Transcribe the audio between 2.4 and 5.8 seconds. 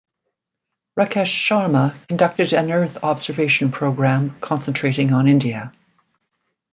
an Earth observation program concentrating on India.